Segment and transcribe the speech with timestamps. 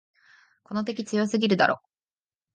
[0.63, 1.79] この敵、強すぎるだろ。